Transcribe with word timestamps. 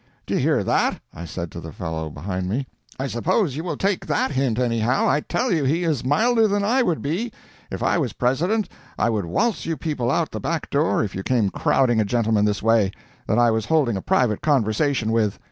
"Do 0.25 0.33
you 0.33 0.39
hear 0.39 0.63
that?" 0.63 0.99
I 1.13 1.25
said 1.25 1.51
to 1.51 1.59
the 1.59 1.71
fellow 1.71 2.09
behind 2.09 2.49
me. 2.49 2.65
"I 2.99 3.05
suppose 3.05 3.55
you 3.55 3.63
will 3.63 3.77
take 3.77 4.07
that 4.07 4.31
hint, 4.31 4.57
anyhow. 4.57 5.07
I 5.07 5.19
tell 5.19 5.51
you 5.53 5.63
he 5.63 5.83
is 5.83 6.03
milder 6.03 6.47
than 6.47 6.63
I 6.63 6.81
would 6.81 7.03
be. 7.03 7.31
If 7.69 7.83
I 7.83 7.99
was 7.99 8.13
President, 8.13 8.67
I 8.97 9.11
would 9.11 9.25
waltz 9.27 9.67
you 9.67 9.77
people 9.77 10.09
out 10.09 10.29
at 10.29 10.31
the 10.31 10.39
back 10.39 10.71
door 10.71 11.03
if 11.03 11.13
you 11.13 11.21
came 11.21 11.51
crowding 11.51 11.99
a 12.01 12.03
gentleman 12.03 12.45
this 12.45 12.63
way, 12.63 12.91
that 13.27 13.37
I 13.37 13.51
was 13.51 13.67
holding 13.67 13.95
a 13.95 14.01
private 14.01 14.41
conversation 14.41 15.11
with." 15.11 15.37